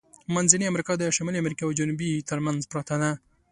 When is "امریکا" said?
0.69-0.93, 1.41-1.63